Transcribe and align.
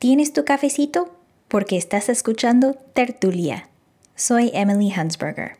¿Tienes 0.00 0.32
tu 0.32 0.46
cafecito? 0.46 1.10
Porque 1.46 1.76
estás 1.76 2.08
escuchando 2.08 2.74
Tertulia. 2.94 3.68
Soy 4.14 4.50
Emily 4.54 4.90
Hansberger. 4.90 5.58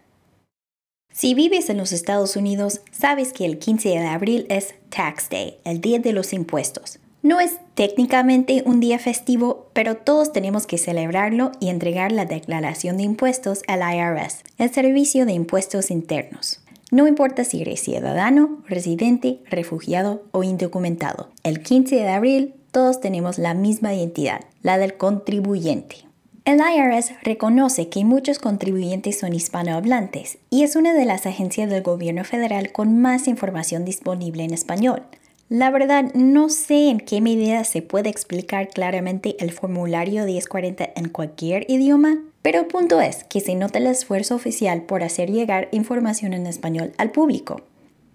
Si 1.12 1.34
vives 1.34 1.68
en 1.68 1.76
los 1.76 1.92
Estados 1.92 2.36
Unidos, 2.36 2.80
sabes 2.90 3.34
que 3.34 3.44
el 3.44 3.58
15 3.58 3.90
de 3.90 3.98
abril 3.98 4.46
es 4.48 4.76
Tax 4.88 5.28
Day, 5.28 5.58
el 5.64 5.82
Día 5.82 5.98
de 5.98 6.14
los 6.14 6.32
Impuestos. 6.32 7.00
No 7.20 7.38
es 7.38 7.58
técnicamente 7.74 8.62
un 8.64 8.80
día 8.80 8.98
festivo, 8.98 9.68
pero 9.74 9.98
todos 9.98 10.32
tenemos 10.32 10.66
que 10.66 10.78
celebrarlo 10.78 11.52
y 11.60 11.68
entregar 11.68 12.10
la 12.10 12.24
declaración 12.24 12.96
de 12.96 13.02
impuestos 13.02 13.60
al 13.68 13.80
IRS, 13.80 14.44
el 14.56 14.72
Servicio 14.72 15.26
de 15.26 15.32
Impuestos 15.32 15.90
Internos. 15.90 16.62
No 16.90 17.06
importa 17.06 17.44
si 17.44 17.60
eres 17.60 17.80
ciudadano, 17.80 18.62
residente, 18.66 19.40
refugiado 19.50 20.24
o 20.32 20.42
indocumentado. 20.42 21.28
El 21.42 21.62
15 21.62 21.94
de 21.94 22.08
abril 22.08 22.54
todos 22.70 23.00
tenemos 23.00 23.38
la 23.38 23.54
misma 23.54 23.94
identidad, 23.94 24.40
la 24.62 24.78
del 24.78 24.96
contribuyente. 24.96 25.96
El 26.44 26.58
IRS 26.58 27.12
reconoce 27.22 27.88
que 27.88 28.04
muchos 28.04 28.38
contribuyentes 28.38 29.18
son 29.18 29.34
hispanohablantes 29.34 30.38
y 30.48 30.62
es 30.62 30.74
una 30.74 30.94
de 30.94 31.04
las 31.04 31.26
agencias 31.26 31.68
del 31.68 31.82
gobierno 31.82 32.24
federal 32.24 32.72
con 32.72 33.00
más 33.00 33.28
información 33.28 33.84
disponible 33.84 34.44
en 34.44 34.54
español. 34.54 35.02
La 35.50 35.70
verdad, 35.70 36.14
no 36.14 36.48
sé 36.48 36.90
en 36.90 37.00
qué 37.00 37.20
medida 37.20 37.64
se 37.64 37.82
puede 37.82 38.08
explicar 38.08 38.68
claramente 38.68 39.36
el 39.40 39.50
formulario 39.50 40.24
1040 40.24 40.90
en 40.94 41.08
cualquier 41.08 41.68
idioma, 41.68 42.18
pero 42.40 42.60
el 42.60 42.66
punto 42.66 43.00
es 43.00 43.24
que 43.24 43.40
se 43.40 43.54
nota 43.54 43.78
el 43.78 43.88
esfuerzo 43.88 44.36
oficial 44.36 44.82
por 44.82 45.02
hacer 45.02 45.30
llegar 45.30 45.68
información 45.72 46.32
en 46.32 46.46
español 46.46 46.92
al 46.98 47.10
público. 47.10 47.62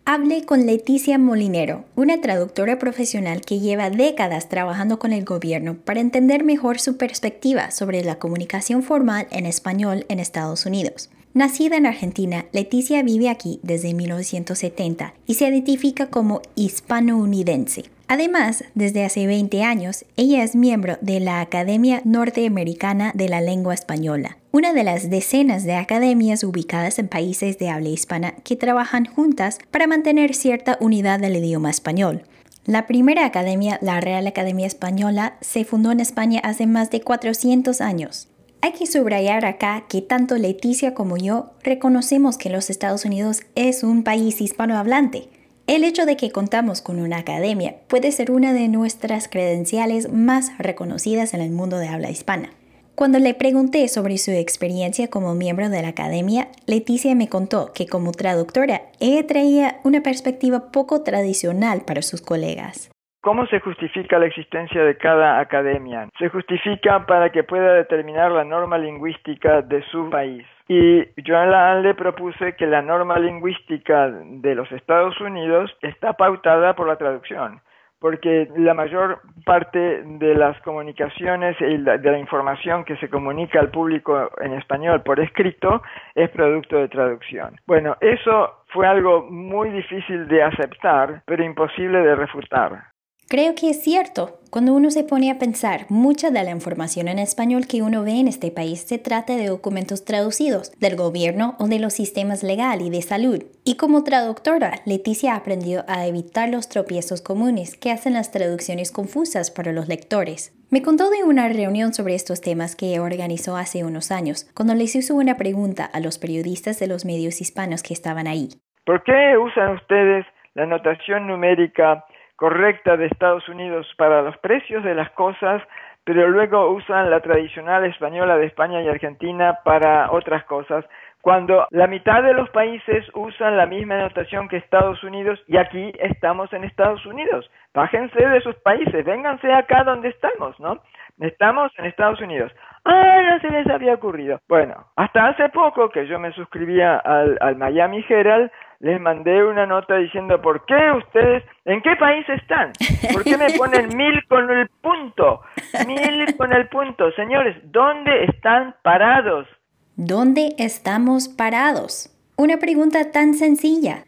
Hablé 0.07 0.45
con 0.45 0.67
Leticia 0.67 1.17
Molinero, 1.17 1.83
una 1.95 2.21
traductora 2.21 2.77
profesional 2.77 3.41
que 3.41 3.59
lleva 3.59 3.89
décadas 3.89 4.49
trabajando 4.49 4.99
con 4.99 5.11
el 5.13 5.25
gobierno 5.25 5.77
para 5.83 5.99
entender 5.99 6.43
mejor 6.43 6.79
su 6.79 6.95
perspectiva 6.95 7.71
sobre 7.71 8.03
la 8.03 8.19
comunicación 8.19 8.83
formal 8.83 9.25
en 9.31 9.47
español 9.47 10.05
en 10.07 10.20
Estados 10.20 10.67
Unidos. 10.67 11.09
Nacida 11.34 11.77
en 11.77 11.87
Argentina, 11.87 12.45
Leticia 12.51 13.01
vive 13.01 13.29
aquí 13.29 13.59
desde 13.63 13.95
1970 13.95 15.15
y 15.25 15.34
se 15.34 15.47
identifica 15.47 16.05
como 16.12 16.43
hispanounidense. 16.53 17.85
Además, 18.07 18.63
desde 18.75 19.03
hace 19.03 19.25
20 19.25 19.63
años, 19.63 20.05
ella 20.15 20.43
es 20.43 20.55
miembro 20.55 20.98
de 21.01 21.20
la 21.20 21.41
Academia 21.41 22.01
Norteamericana 22.05 23.12
de 23.15 23.29
la 23.29 23.41
Lengua 23.41 23.73
Española, 23.73 24.37
una 24.51 24.73
de 24.73 24.84
las 24.84 25.09
decenas 25.09 25.63
de 25.63 25.73
academias 25.73 26.43
ubicadas 26.43 26.99
en 26.99 27.07
países 27.07 27.57
de 27.57 27.70
habla 27.70 27.89
hispana 27.89 28.35
que 28.43 28.55
trabajan 28.55 29.05
juntas 29.05 29.57
para 29.71 29.87
mantener 29.87 30.35
cierta 30.35 30.77
unidad 30.79 31.20
del 31.20 31.35
idioma 31.37 31.71
español. 31.71 32.23
La 32.65 32.85
primera 32.85 33.25
academia, 33.25 33.79
la 33.81 33.99
Real 34.01 34.27
Academia 34.27 34.67
Española, 34.67 35.37
se 35.41 35.65
fundó 35.65 35.91
en 35.91 35.99
España 35.99 36.41
hace 36.43 36.67
más 36.67 36.91
de 36.91 37.01
400 37.01 37.81
años. 37.81 38.27
Hay 38.62 38.71
que 38.73 38.87
subrayar 38.87 39.45
acá 39.45 39.85
que 39.87 40.01
tanto 40.01 40.37
Leticia 40.37 40.93
como 40.93 41.17
yo 41.17 41.51
reconocemos 41.63 42.37
que 42.37 42.49
los 42.49 42.69
Estados 42.69 43.05
Unidos 43.05 43.41
es 43.53 43.84
un 43.84 44.03
país 44.03 44.41
hispanohablante. 44.41 45.29
El 45.68 45.84
hecho 45.84 46.05
de 46.05 46.16
que 46.16 46.30
contamos 46.30 46.82
con 46.82 46.99
una 46.99 47.18
academia 47.18 47.77
puede 47.88 48.12
ser 48.12 48.30
una 48.30 48.54
de 48.54 48.68
nuestras 48.68 49.27
credenciales 49.27 50.12
más 50.12 50.55
reconocidas 50.60 51.34
en 51.34 51.41
el 51.41 51.49
mundo 51.49 51.80
de 51.80 51.88
habla 51.88 52.12
hispana. 52.12 52.52
Cuando 52.94 53.18
le 53.18 53.34
pregunté 53.34 53.88
sobre 53.88 54.20
su 54.20 54.30
experiencia 54.30 55.10
como 55.10 55.34
miembro 55.34 55.70
de 55.70 55.82
la 55.82 55.90
academia, 55.90 56.49
Leticia 56.68 57.16
me 57.16 57.30
contó 57.30 57.74
que 57.74 57.88
como 57.88 58.12
traductora 58.12 58.84
ella 58.99 59.26
traía 59.26 59.80
una 59.84 60.04
perspectiva 60.04 60.71
poco 60.71 61.02
tradicional 61.02 61.82
para 61.82 62.04
sus 62.04 62.21
colegas. 62.21 62.90
¿Cómo 63.26 63.48
se 63.48 63.59
justifica 63.59 64.19
la 64.19 64.28
existencia 64.28 64.84
de 64.84 64.97
cada 64.97 65.40
academia? 65.40 66.07
Se 66.19 66.29
justifica 66.29 67.07
para 67.07 67.31
que 67.31 67.44
pueda 67.44 67.73
determinar 67.73 68.31
la 68.31 68.44
norma 68.44 68.78
lingüística 68.78 69.63
de 69.63 69.81
su 69.90 70.12
país. 70.12 70.45
Y 70.68 71.00
yo 71.23 71.35
en 71.41 71.81
le 71.81 71.96
propuse 71.96 72.56
que 72.56 72.68
la 72.68 72.84
norma 72.84 73.18
lingüística 73.18 74.12
de 74.12 74.53
los 74.53 74.72
Estados 74.72 75.19
Unidos 75.19 75.75
está 75.81 76.13
pautada 76.13 76.75
por 76.75 76.88
la 76.88 76.97
traducción 76.97 77.62
porque 78.00 78.47
la 78.58 78.75
mayor 78.75 79.22
parte 79.46 80.03
de 80.03 80.36
las 80.36 80.62
comunicaciones 80.62 81.56
y 81.59 81.78
de 81.78 82.12
la 82.12 82.19
información 82.19 82.84
que 82.84 82.97
se 82.97 83.09
comunica 83.09 83.59
al 83.59 83.72
público 83.72 84.30
en 84.42 84.53
español 84.53 85.02
por 85.02 85.19
escrito 85.19 85.81
es 86.13 86.30
producto 86.30 86.78
de 86.78 86.90
traducción. 86.90 87.56
Bueno, 87.66 87.97
eso 88.02 88.66
fue 88.68 88.86
algo 88.86 89.24
muy 89.31 89.72
difícil 89.72 90.28
de 90.28 90.44
aceptar, 90.44 91.24
pero 91.25 91.44
imposible 91.44 92.00
de 92.02 92.16
refutar. 92.16 92.94
Creo 93.35 93.53
que 93.53 93.72
es 93.72 93.84
cierto. 93.84 94.40
Cuando 94.50 94.73
uno 94.73 94.90
se 94.91 95.03
pone 95.03 95.29
a 95.29 95.38
pensar, 95.38 95.88
mucha 95.90 96.29
de 96.31 96.41
la 96.41 96.51
información 96.51 97.09
en 97.09 97.19
español 97.19 97.63
que 97.69 97.81
uno 97.81 98.01
ve 98.01 98.22
en 98.22 98.29
este 98.29 98.50
país 98.50 98.88
se 98.88 98.97
trata 98.97 99.35
de 99.35 99.47
documentos 99.47 100.06
traducidos 100.06 100.72
del 100.79 100.96
gobierno 100.96 101.57
o 101.59 101.68
de 101.68 101.79
los 101.79 101.91
sistemas 101.91 102.44
legal 102.44 102.79
y 102.81 102.90
de 102.90 103.01
salud. 103.01 103.44
Y 103.66 103.75
como 103.75 104.06
traductora, 104.06 104.75
Leticia 104.85 105.35
aprendió 105.35 105.84
a 105.90 106.07
evitar 106.07 106.47
los 106.47 106.69
tropiezos 106.69 107.22
comunes 107.22 107.75
que 107.75 107.91
hacen 107.91 108.13
las 108.13 108.31
traducciones 108.31 108.94
confusas 108.94 109.51
para 109.51 109.74
los 109.74 109.90
lectores. 109.90 110.56
Me 110.72 110.81
contó 110.81 111.09
de 111.09 111.25
una 111.25 111.50
reunión 111.50 111.94
sobre 111.94 112.16
estos 112.16 112.40
temas 112.40 112.78
que 112.78 113.01
organizó 113.01 113.57
hace 113.57 113.84
unos 113.84 114.12
años, 114.12 114.50
cuando 114.56 114.75
les 114.75 114.95
hizo 114.95 115.13
una 115.13 115.35
pregunta 115.35 115.84
a 115.84 116.00
los 116.00 116.19
periodistas 116.19 116.79
de 116.79 116.88
los 116.88 117.03
medios 117.03 117.41
hispanos 117.41 117.84
que 117.84 117.94
estaban 117.94 118.28
ahí. 118.28 118.47
¿Por 118.85 119.03
qué 119.03 119.38
usan 119.38 119.74
ustedes 119.74 120.25
la 120.53 120.66
notación 120.66 121.28
numérica 121.28 122.06
correcta 122.35 122.97
de 122.97 123.07
Estados 123.07 123.47
Unidos 123.50 123.88
para 123.97 124.22
los 124.22 124.38
precios 124.38 124.84
de 124.84 124.96
las 124.96 125.09
cosas, 125.12 125.62
pero 126.03 126.28
luego 126.29 126.69
usan 126.69 127.09
la 127.09 127.19
tradicional 127.22 127.84
española 127.85 128.38
de 128.38 128.46
España 128.46 128.81
y 128.81 128.88
Argentina 128.88 129.59
para 129.63 130.12
otras 130.12 130.44
cosas, 130.45 130.85
cuando 131.22 131.66
la 131.72 131.88
mitad 131.88 132.22
de 132.22 132.35
los 132.35 132.47
países 132.51 133.03
usan 133.16 133.57
la 133.57 133.66
misma 133.66 133.97
notación 133.97 134.47
que 134.47 134.57
Estados 134.57 135.03
Unidos 135.03 135.44
y 135.47 135.57
aquí 135.57 135.91
estamos 135.97 136.53
en 136.53 136.63
Estados 136.63 137.03
Unidos. 137.07 137.50
Bájense 137.74 138.24
de 138.24 138.41
sus 138.41 138.53
países, 138.57 139.03
vénganse 139.03 139.51
acá 139.51 139.84
donde 139.84 140.09
estamos, 140.09 140.59
¿no? 140.59 140.81
Estamos 141.19 141.72
en 141.79 141.85
Estados 141.85 142.22
Unidos. 142.22 142.51
Ah, 142.84 143.22
no 143.28 143.40
se 143.40 143.50
les 143.50 143.68
había 143.68 143.95
ocurrido. 143.95 144.40
Bueno, 144.47 144.85
hasta 144.95 145.29
hace 145.29 145.50
poco 145.50 145.90
que 145.90 146.06
yo 146.06 146.19
me 146.19 146.31
suscribía 146.34 146.97
al, 146.97 147.40
al 147.41 147.56
Miami 147.56 148.06
Herald, 148.07 148.51
les 148.80 149.00
mandé 149.00 149.44
una 149.44 149.66
nota 149.66 149.97
diciendo 149.97 150.41
por 150.41 150.66
qué 150.66 150.91
ustedes, 150.97 151.44
en 151.66 151.81
qué 151.81 151.96
país 151.96 152.28
están, 152.30 152.72
por 153.13 153.24
qué 153.24 153.38
me 153.38 153.52
ponen 153.58 153.88
mil 153.97 154.25
con 154.28 154.50
el 154.50 154.69
punto, 154.81 155.41
mil 155.88 156.36
con 156.38 156.53
el 156.53 156.68
punto, 156.69 157.12
señores, 157.13 157.56
¿dónde 157.72 158.25
están 158.25 158.75
parados? 158.84 159.47
¿Dónde 159.96 160.56
estamos 160.58 161.30
parados? 161.30 162.12
Una 162.38 162.58
pregunta 162.58 163.12
tan 163.12 163.34
sencilla. 163.34 164.03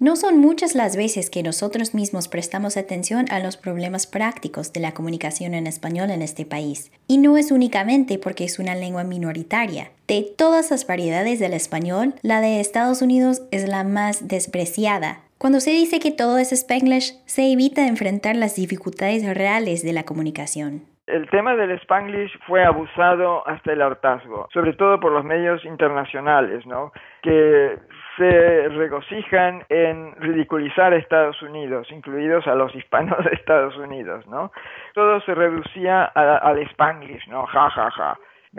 No 0.00 0.16
son 0.16 0.38
muchas 0.38 0.74
las 0.74 0.96
veces 0.96 1.30
que 1.30 1.44
nosotros 1.44 1.94
mismos 1.94 2.26
prestamos 2.28 2.76
atención 2.76 3.26
a 3.30 3.38
los 3.38 3.56
problemas 3.56 4.06
prácticos 4.06 4.72
de 4.72 4.80
la 4.80 4.92
comunicación 4.92 5.54
en 5.54 5.66
español 5.66 6.10
en 6.10 6.20
este 6.20 6.44
país. 6.44 6.90
Y 7.06 7.18
no 7.18 7.36
es 7.36 7.52
únicamente 7.52 8.18
porque 8.18 8.44
es 8.44 8.58
una 8.58 8.74
lengua 8.74 9.04
minoritaria. 9.04 9.92
De 10.08 10.22
todas 10.22 10.70
las 10.70 10.86
variedades 10.86 11.38
del 11.38 11.54
español, 11.54 12.14
la 12.22 12.40
de 12.40 12.60
Estados 12.60 13.02
Unidos 13.02 13.42
es 13.52 13.68
la 13.68 13.84
más 13.84 14.26
despreciada. 14.26 15.22
Cuando 15.38 15.60
se 15.60 15.70
dice 15.70 16.00
que 16.00 16.10
todo 16.10 16.38
es 16.38 16.52
spanglish, 16.52 17.16
se 17.26 17.52
evita 17.52 17.86
enfrentar 17.86 18.34
las 18.34 18.56
dificultades 18.56 19.24
reales 19.24 19.82
de 19.82 19.92
la 19.92 20.04
comunicación. 20.04 20.93
El 21.06 21.28
tema 21.28 21.54
del 21.54 21.72
spanglish 21.80 22.32
fue 22.46 22.64
abusado 22.64 23.46
hasta 23.46 23.72
el 23.72 23.82
hartazgo, 23.82 24.48
sobre 24.54 24.72
todo 24.72 24.98
por 24.98 25.12
los 25.12 25.22
medios 25.22 25.62
internacionales, 25.66 26.64
¿no? 26.64 26.92
Que 27.22 27.78
se 28.16 28.68
regocijan 28.70 29.64
en 29.68 30.14
ridiculizar 30.16 30.94
a 30.94 30.96
Estados 30.96 31.42
Unidos, 31.42 31.90
incluidos 31.90 32.46
a 32.46 32.54
los 32.54 32.74
hispanos 32.74 33.22
de 33.24 33.32
Estados 33.32 33.76
Unidos, 33.76 34.26
¿no? 34.28 34.50
Todo 34.94 35.20
se 35.20 35.34
reducía 35.34 36.04
al 36.04 36.58
spanglish, 36.70 37.28
¿no? 37.28 37.44
Ja, 37.46 37.68
ja, 37.68 37.90
ja. 37.90 38.18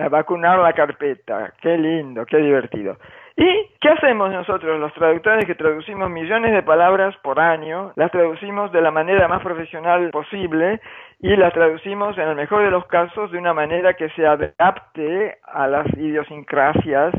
Vacunar 0.09 0.59
la 0.59 0.73
carpeta, 0.73 1.51
qué 1.61 1.77
lindo, 1.77 2.25
qué 2.25 2.37
divertido. 2.37 2.97
¿Y 3.37 3.69
qué 3.81 3.89
hacemos 3.89 4.31
nosotros, 4.31 4.79
los 4.79 4.93
traductores 4.93 5.45
que 5.45 5.55
traducimos 5.55 6.09
millones 6.09 6.53
de 6.53 6.63
palabras 6.63 7.15
por 7.21 7.39
año? 7.39 7.91
Las 7.95 8.09
traducimos 8.11 8.71
de 8.71 8.81
la 8.81 8.91
manera 8.91 9.27
más 9.27 9.41
profesional 9.41 10.09
posible 10.11 10.79
y 11.19 11.35
las 11.35 11.51
traducimos 11.51 12.17
en 12.17 12.29
el 12.29 12.35
mejor 12.35 12.63
de 12.63 12.71
los 12.71 12.85
casos 12.85 13.31
de 13.31 13.37
una 13.37 13.53
manera 13.53 13.95
que 13.95 14.09
se 14.11 14.25
adapte 14.25 15.37
a 15.43 15.67
las 15.67 15.85
idiosincrasias 15.97 17.13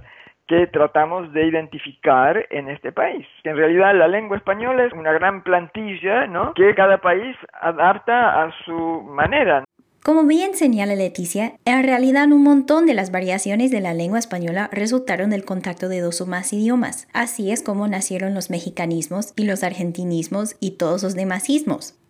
que 0.47 0.67
tratamos 0.69 1.33
de 1.35 1.45
identificar 1.47 2.47
en 2.51 2.71
este 2.71 2.93
país. 2.93 3.27
En 3.45 3.57
realidad 3.57 3.95
la 3.95 4.09
lengua 4.09 4.39
española 4.39 4.85
es 4.85 4.93
una 4.95 5.13
gran 5.13 5.43
plantilla, 5.43 6.27
¿no? 6.27 6.55
Que 6.55 6.75
cada 6.75 6.99
país 6.99 7.37
adapta 7.61 8.43
a 8.43 8.53
su 8.65 9.03
manera. 9.03 9.65
Como 10.07 10.23
bien 10.23 10.55
señala 10.55 10.95
Leticia, 10.95 11.59
en 11.65 11.83
realidad 11.83 12.31
un 12.31 12.45
montón 12.45 12.87
de 12.87 12.95
las 12.95 13.11
variaciones 13.11 13.73
de 13.73 13.81
la 13.81 13.93
lengua 13.93 14.21
española 14.21 14.71
resultaron 14.73 15.31
del 15.31 15.45
contacto 15.45 15.89
de 15.89 15.99
dos 15.99 16.21
o 16.21 16.27
más 16.27 16.53
idiomas. 16.53 17.09
Así 17.13 17.51
es 17.51 17.61
como 17.61 17.89
nacieron 17.89 18.33
los 18.33 18.49
mexicanismos 18.49 19.33
y 19.35 19.43
los 19.43 19.65
argentinismos 19.65 20.55
y 20.61 20.71
todos 20.71 21.03
los 21.03 21.17
demás 21.17 21.51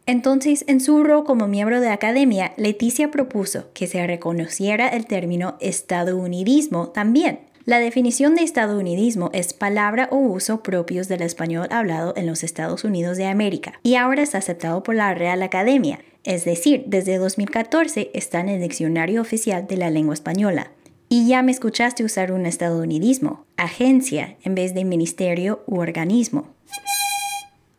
Entonces, 0.04 0.66
en 0.68 0.82
su 0.82 1.04
rol 1.04 1.24
como 1.24 1.48
miembro 1.48 1.80
de 1.80 1.86
la 1.86 1.94
academia, 1.94 2.52
Leticia 2.58 3.10
propuso 3.10 3.72
que 3.72 3.86
se 3.86 4.06
reconociera 4.06 4.88
el 4.88 5.06
término 5.06 5.56
estadounidismo 5.60 6.88
también. 6.88 7.46
La 7.66 7.80
definición 7.80 8.36
de 8.36 8.44
estadounidismo 8.44 9.28
es 9.32 9.52
palabra 9.52 10.08
o 10.12 10.18
uso 10.18 10.62
propios 10.62 11.08
del 11.08 11.20
español 11.20 11.66
hablado 11.72 12.14
en 12.16 12.24
los 12.24 12.44
Estados 12.44 12.84
Unidos 12.84 13.16
de 13.16 13.26
América 13.26 13.80
y 13.82 13.96
ahora 13.96 14.22
es 14.22 14.36
aceptado 14.36 14.84
por 14.84 14.94
la 14.94 15.12
Real 15.14 15.42
Academia, 15.42 15.98
es 16.22 16.44
decir, 16.44 16.84
desde 16.86 17.18
2014 17.18 18.12
está 18.14 18.38
en 18.38 18.50
el 18.50 18.60
diccionario 18.60 19.20
oficial 19.20 19.66
de 19.66 19.78
la 19.78 19.90
lengua 19.90 20.14
española. 20.14 20.70
Y 21.08 21.26
ya 21.26 21.42
me 21.42 21.50
escuchaste 21.50 22.04
usar 22.04 22.30
un 22.30 22.46
estadounidismo, 22.46 23.44
agencia, 23.56 24.36
en 24.44 24.54
vez 24.54 24.72
de 24.72 24.84
ministerio 24.84 25.64
u 25.66 25.80
organismo. 25.80 26.46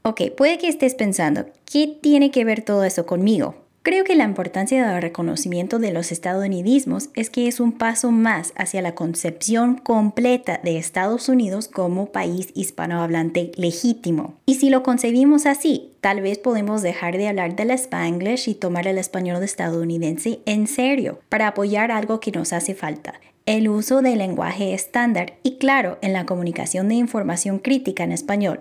Ok, 0.01 0.31
puede 0.35 0.57
que 0.57 0.67
estés 0.67 0.95
pensando, 0.95 1.45
¿qué 1.63 1.87
tiene 1.87 2.29
que 2.29 2.43
ver 2.43 2.61
todo 2.61 2.83
eso 2.83 3.05
conmigo? 3.05 3.55
Creo 3.87 4.03
que 4.03 4.17
la 4.17 4.25
importancia 4.25 4.85
del 4.85 5.01
reconocimiento 5.01 5.79
de 5.79 5.93
los 5.93 6.11
estadounidismos 6.11 7.07
es 7.15 7.29
que 7.29 7.47
es 7.47 7.61
un 7.61 7.71
paso 7.71 8.11
más 8.11 8.51
hacia 8.57 8.81
la 8.81 8.95
concepción 8.95 9.77
completa 9.77 10.59
de 10.61 10.77
Estados 10.77 11.29
Unidos 11.29 11.69
como 11.69 12.11
país 12.11 12.49
hispanohablante 12.53 13.53
legítimo. 13.55 14.35
Y 14.45 14.55
si 14.55 14.69
lo 14.69 14.83
concebimos 14.83 15.45
así, 15.45 15.93
tal 16.01 16.19
vez 16.19 16.37
podemos 16.37 16.81
dejar 16.81 17.15
de 17.15 17.29
hablar 17.29 17.55
del 17.55 17.71
spanglish 17.71 18.49
y 18.49 18.55
tomar 18.55 18.87
el 18.87 18.97
español 18.97 19.41
estadounidense 19.41 20.41
en 20.45 20.67
serio 20.67 21.21
para 21.29 21.47
apoyar 21.47 21.89
algo 21.89 22.19
que 22.19 22.33
nos 22.33 22.51
hace 22.51 22.75
falta, 22.75 23.21
el 23.45 23.69
uso 23.69 24.01
del 24.01 24.17
lenguaje 24.17 24.73
estándar 24.73 25.35
y 25.43 25.59
claro 25.59 25.97
en 26.01 26.11
la 26.11 26.25
comunicación 26.25 26.89
de 26.89 26.95
información 26.95 27.59
crítica 27.59 28.03
en 28.03 28.11
español. 28.11 28.59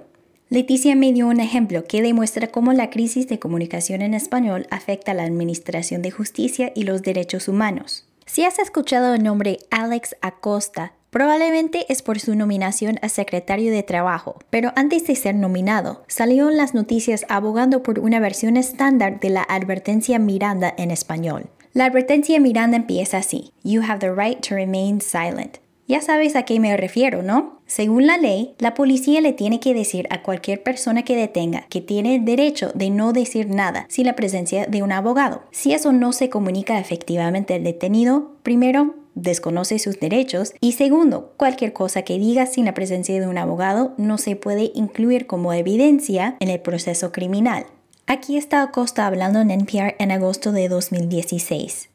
Leticia 0.49 0.95
me 0.95 1.13
dio 1.13 1.27
un 1.27 1.41
ejemplo 1.41 1.83
que 1.87 2.03
demuestra 2.03 2.47
cómo 2.47 2.73
la 2.73 2.89
crisis 2.89 3.27
de 3.27 3.41
comunicación 3.41 4.01
en 4.01 4.15
español 4.15 4.69
afecta 4.71 5.11
a 5.11 5.15
la 5.15 5.25
administración 5.25 6.03
de 6.03 6.13
justicia 6.13 6.71
y 6.73 6.85
los 6.85 7.03
derechos 7.03 7.49
humanos. 7.49 8.07
Si 8.27 8.45
has 8.45 8.61
escuchado 8.61 9.15
el 9.15 9.25
nombre 9.25 9.59
Alex 9.73 10.15
Acosta, 10.21 10.93
probablemente 11.11 11.85
es 11.89 12.03
por 12.03 12.21
su 12.21 12.37
nominación 12.37 13.01
a 13.03 13.09
secretario 13.09 13.73
de 13.73 13.83
Trabajo, 13.83 14.39
pero 14.49 14.73
antes 14.77 15.09
de 15.09 15.17
ser 15.17 15.35
nominado, 15.35 16.05
salió 16.07 16.49
en 16.49 16.57
las 16.57 16.75
noticias 16.75 17.27
abogando 17.29 17.83
por 17.83 17.99
una 17.99 18.21
versión 18.21 18.57
estándar 18.57 19.19
de 19.19 19.31
la 19.31 19.43
advertencia 19.43 20.21
Miranda 20.21 20.73
en 20.79 20.93
español. 20.93 21.51
La 21.73 21.87
advertencia 21.87 22.39
Miranda 22.39 22.77
empieza 22.77 23.19
así: 23.19 23.53
You 23.65 23.83
have 23.83 23.99
the 23.99 24.13
right 24.13 24.41
to 24.47 24.55
remain 24.55 25.01
silent. 25.01 25.59
Ya 25.89 26.01
sabes 26.01 26.35
a 26.35 26.43
qué 26.43 26.59
me 26.59 26.77
refiero, 26.77 27.23
¿no? 27.23 27.61
Según 27.67 28.07
la 28.07 28.19
ley, 28.19 28.55
la 28.59 28.75
policía 28.75 29.21
le 29.21 29.33
tiene 29.33 29.61
que 29.61 29.73
decir 29.73 30.09
a 30.11 30.23
cualquier 30.23 30.63
persona 30.63 31.05
que 31.05 31.17
detenga 31.17 31.67
que 31.69 31.81
tiene 31.81 32.17
el 32.17 32.25
derecho 32.25 32.73
de 32.75 32.91
no 32.91 33.13
decir 33.13 33.49
nada 33.49 33.87
sin 33.89 34.07
la 34.07 34.17
presencia 34.17 34.67
de 34.67 34.83
un 34.83 34.91
abogado. 34.91 35.43
Si 35.53 35.73
eso 35.73 35.93
no 35.93 36.13
se 36.13 36.29
comunica 36.29 36.81
efectivamente 36.81 37.55
al 37.55 37.63
detenido, 37.63 38.33
primero, 38.43 38.97
desconoce 39.15 39.79
sus 39.79 39.99
derechos 40.01 40.55
y 40.61 40.73
segundo, 40.73 41.33
cualquier 41.37 41.73
cosa 41.73 42.03
que 42.03 42.19
diga 42.19 42.47
sin 42.47 42.65
la 42.65 42.75
presencia 42.75 43.19
de 43.21 43.27
un 43.27 43.39
abogado 43.39 43.95
no 43.97 44.19
se 44.19 44.37
puede 44.37 44.73
incluir 44.75 45.27
como 45.27 45.53
evidencia 45.53 46.37
en 46.41 46.51
el 46.51 46.61
proceso 46.61 47.13
criminal. 47.13 47.67
Aquí 48.09 48.37
está 48.37 48.63
Acosta 48.63 49.07
hablando 49.07 49.41
en 49.41 49.51
NPR 49.51 49.97
en 49.99 50.13
agosto 50.13 50.53
de 50.53 50.69
2016. 50.69 51.91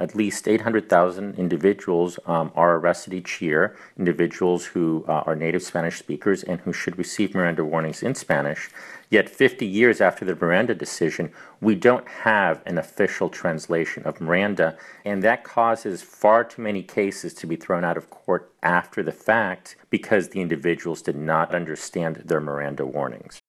At 0.00 0.14
least 0.14 0.48
800,000 0.48 1.38
individuals 1.38 2.18
um, 2.26 2.50
are 2.54 2.76
arrested 2.76 3.14
each 3.14 3.40
year, 3.40 3.76
individuals 3.98 4.64
who 4.66 5.04
uh, 5.08 5.22
are 5.26 5.36
native 5.36 5.62
Spanish 5.62 5.98
speakers 5.98 6.42
and 6.42 6.60
who 6.60 6.72
should 6.72 6.98
receive 6.98 7.34
Miranda 7.34 7.64
warnings 7.64 8.02
in 8.02 8.14
Spanish. 8.14 8.70
Yet, 9.10 9.28
50 9.28 9.64
years 9.66 10.00
after 10.00 10.24
the 10.24 10.34
Miranda 10.34 10.74
decision, 10.74 11.32
we 11.60 11.74
don't 11.74 12.08
have 12.08 12.62
an 12.66 12.78
official 12.78 13.28
translation 13.28 14.02
of 14.04 14.20
Miranda, 14.20 14.76
and 15.04 15.22
that 15.22 15.44
causes 15.44 16.02
far 16.02 16.42
too 16.42 16.62
many 16.62 16.82
cases 16.82 17.32
to 17.34 17.46
be 17.46 17.56
thrown 17.56 17.84
out 17.84 17.96
of 17.96 18.10
court 18.10 18.52
after 18.62 19.02
the 19.02 19.12
fact 19.12 19.76
because 19.90 20.30
the 20.30 20.40
individuals 20.40 21.02
did 21.02 21.16
not 21.16 21.54
understand 21.54 22.22
their 22.24 22.40
Miranda 22.40 22.84
warnings. 22.84 23.40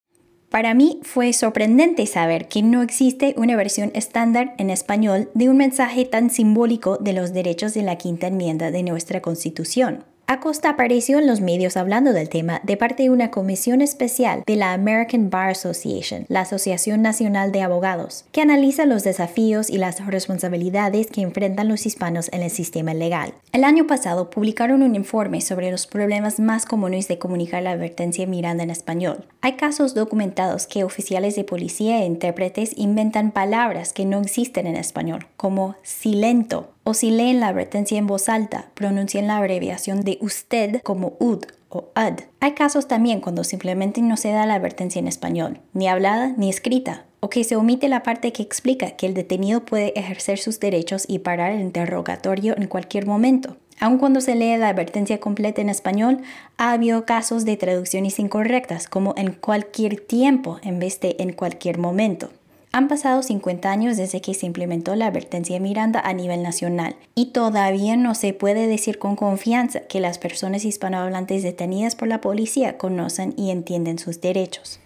Para 0.56 0.74
mí 0.74 1.02
fue 1.02 1.34
sorprendente 1.34 2.06
saber 2.06 2.48
que 2.48 2.62
no 2.62 2.82
existe 2.82 3.34
una 3.36 3.58
versión 3.58 3.92
estándar 3.94 4.56
en 4.58 4.70
español 4.70 5.30
de 5.34 5.50
un 5.50 5.58
mensaje 5.58 6.06
tan 6.06 6.30
simbólico 6.30 6.96
de 6.96 7.12
los 7.12 7.34
derechos 7.34 7.74
de 7.74 7.82
la 7.82 7.98
quinta 7.98 8.28
enmienda 8.28 8.72
de 8.72 8.82
nuestra 8.82 9.22
Constitución. 9.22 10.06
Acosta 10.28 10.70
apareció 10.70 11.20
en 11.20 11.28
los 11.28 11.40
medios 11.40 11.78
hablando 11.78 12.12
del 12.12 12.30
tema 12.30 12.60
de 12.64 12.78
parte 12.78 13.04
de 13.04 13.12
una 13.12 13.30
comisión 13.30 13.82
especial 13.82 14.42
de 14.48 14.56
la 14.56 14.74
American 14.74 15.30
Bar 15.30 15.52
Association, 15.52 16.26
la 16.30 16.42
Asociación 16.42 17.04
Nacional 17.04 17.52
de 17.52 17.62
Abogados, 17.62 18.26
que 18.32 18.42
analiza 18.42 18.88
los 18.88 19.04
desafíos 19.04 19.70
y 19.70 19.78
las 19.78 20.04
responsabilidades 20.04 21.12
que 21.12 21.22
enfrentan 21.22 21.68
los 21.68 21.86
hispanos 21.86 22.30
en 22.34 22.42
el 22.42 22.50
sistema 22.50 22.96
legal. 22.96 23.36
El 23.52 23.64
año 23.64 23.86
pasado 23.86 24.32
publicaron 24.32 24.82
un 24.82 24.96
informe 24.96 25.42
sobre 25.42 25.70
los 25.70 25.86
problemas 25.86 26.40
más 26.40 26.66
comunes 26.66 27.08
de 27.08 27.20
comunicar 27.20 27.62
la 27.62 27.72
advertencia 27.72 28.26
Miranda 28.26 28.64
en 28.64 28.72
español. 28.72 29.28
Hay 29.42 29.54
casos 29.54 29.94
documentados 29.94 30.66
que 30.66 30.84
oficiales 30.84 31.36
de 31.36 31.44
policía 31.44 32.02
e 32.02 32.06
intérpretes 32.08 32.76
inventan 32.78 33.30
palabras 33.30 33.94
que 33.94 34.06
no 34.06 34.22
existen 34.22 34.66
en 34.66 34.76
español, 34.76 35.28
como 35.38 35.76
silento 35.84 36.75
o 36.86 36.94
si 36.94 37.10
leen 37.10 37.40
la 37.40 37.48
advertencia 37.48 37.98
en 37.98 38.08
voz 38.08 38.30
alta, 38.30 38.70
pronuncien 38.76 39.28
la 39.28 39.38
abreviación 39.38 40.02
de 40.02 40.18
usted 40.22 40.82
como 40.84 41.18
ud 41.20 41.44
o 41.70 41.90
ad. 41.96 42.20
Hay 42.40 42.54
casos 42.54 42.88
también 42.88 43.20
cuando 43.20 43.44
simplemente 43.44 44.02
no 44.02 44.16
se 44.16 44.32
da 44.32 44.46
la 44.46 44.54
advertencia 44.54 45.00
en 45.00 45.08
español, 45.08 45.60
ni 45.74 45.88
hablada 45.88 46.34
ni 46.38 46.48
escrita, 46.50 47.06
o 47.20 47.30
que 47.30 47.44
se 47.44 47.56
omite 47.56 47.90
la 47.90 48.04
parte 48.04 48.32
que 48.32 48.44
explica 48.44 48.92
que 48.92 49.08
el 49.08 49.16
detenido 49.16 49.66
puede 49.66 50.00
ejercer 50.00 50.38
sus 50.38 50.60
derechos 50.60 51.06
y 51.08 51.20
parar 51.20 51.52
el 51.52 51.62
interrogatorio 51.62 52.56
en 52.56 52.68
cualquier 52.68 53.08
momento. 53.08 53.58
Aun 53.80 53.98
cuando 53.98 54.22
se 54.22 54.36
lee 54.36 54.56
la 54.56 54.70
advertencia 54.70 55.20
completa 55.20 55.62
en 55.62 55.70
español, 55.70 56.20
ha 56.58 56.72
habido 56.72 57.06
casos 57.06 57.46
de 57.46 57.58
traducciones 57.58 58.20
incorrectas, 58.20 58.88
como 58.88 59.16
en 59.18 59.34
cualquier 59.34 60.00
tiempo 60.00 60.60
en 60.62 60.80
vez 60.80 61.00
de 61.02 61.16
en 61.20 61.34
cualquier 61.34 61.80
momento. 61.80 62.30
Han 62.78 62.90
pasado 62.90 63.22
50 63.22 63.72
años 63.72 63.96
desde 63.96 64.20
que 64.20 64.34
se 64.34 64.46
implementó 64.46 64.98
la 64.98 65.08
advertencia 65.08 65.62
Miranda 65.62 66.02
a 66.04 66.12
nivel 66.12 66.44
nacional 66.44 66.96
y 67.16 67.32
todavía 67.32 67.96
no 67.96 68.16
se 68.16 68.34
puede 68.34 68.68
decir 68.68 69.00
con 69.00 69.16
confianza 69.16 69.88
que 69.88 70.02
las 70.02 70.20
personas 70.20 70.66
hispanohablantes 70.66 71.42
detenidas 71.42 71.96
por 71.96 72.10
la 72.10 72.20
policía 72.20 72.78
conocen 72.78 73.34
y 73.38 73.52
entienden 73.52 73.98
sus 73.98 74.20
derechos. 74.20 74.82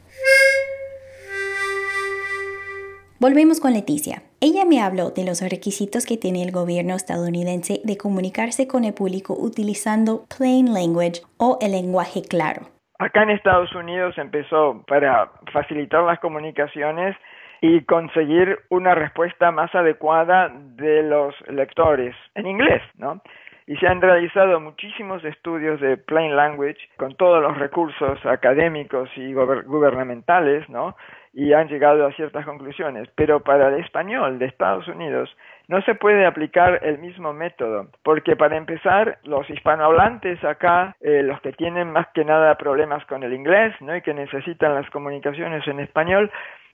Volvemos 3.20 3.60
con 3.60 3.74
Leticia. 3.74 4.22
Ella 4.40 4.66
me 4.66 4.84
habló 4.84 5.10
de 5.10 5.26
los 5.26 5.42
requisitos 5.42 6.06
que 6.06 6.16
tiene 6.16 6.44
el 6.44 6.52
gobierno 6.52 6.94
estadounidense 6.94 7.82
de 7.84 7.98
comunicarse 7.98 8.68
con 8.68 8.84
el 8.84 8.94
público 8.94 9.36
utilizando 9.36 10.26
plain 10.38 10.76
language 10.76 11.24
o 11.38 11.58
el 11.60 11.72
lenguaje 11.72 12.22
claro. 12.22 12.68
Acá 13.00 13.24
en 13.24 13.30
Estados 13.32 13.74
Unidos 13.74 14.16
empezó 14.18 14.84
para 14.86 15.32
facilitar 15.54 16.04
las 16.04 16.20
comunicaciones 16.20 17.16
y 17.62 17.82
conseguir 17.84 18.60
una 18.70 18.96
respuesta 18.96 19.52
más 19.52 19.74
adecuada 19.76 20.50
de 20.54 21.04
los 21.04 21.36
lectores 21.50 22.16
en 22.36 22.48
inglés, 22.48 22.82
¿no? 22.98 23.22
Y 23.68 23.76
se 23.78 23.88
han 23.88 24.02
realizado 24.02 24.60
muchísimos 24.60 25.24
estudios 25.24 25.80
de 25.80 25.96
plain 25.98 26.36
language 26.36 26.80
con 26.98 27.16
todos 27.16 27.40
los 27.42 27.56
recursos 27.58 28.26
académicos 28.26 29.10
y 29.16 29.34
gubernamentales, 29.34 30.68
¿no? 30.70 30.96
Y 31.34 31.54
han 31.54 31.68
llegado 31.68 32.08
a 32.08 32.12
ciertas 32.14 32.46
conclusiones. 32.46 33.08
Pero 33.14 33.42
para 33.42 33.68
el 33.68 33.76
español 33.76 34.40
de 34.40 34.48
Estados 34.48 34.88
Unidos 34.88 35.30
no 35.70 35.82
se 35.84 35.94
puede 35.94 36.26
aplicar 36.26 36.80
el 36.82 36.98
mismo 36.98 37.32
método, 37.32 37.90
porque 38.04 38.36
para 38.36 38.58
empezar, 38.58 39.20
los 39.24 39.48
hispanohablantes 39.50 40.44
acá, 40.44 40.96
eh, 41.00 41.22
los 41.24 41.40
que 41.42 41.54
tienen 41.54 41.92
más 41.92 42.08
que 42.16 42.26
nada 42.26 42.56
problemas 42.56 43.06
con 43.06 43.22
el 43.22 43.34
inglés, 43.34 43.76
¿no? 43.80 43.96
Y 43.96 44.02
que 44.02 44.16
necesitan 44.16 44.74
las 44.74 44.90
comunicaciones 44.90 45.66
en 45.68 45.80
español, 45.80 46.32